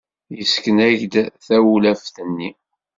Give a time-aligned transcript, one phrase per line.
[0.37, 1.13] Yessken-ak-d
[1.47, 2.49] tawlaft-nni?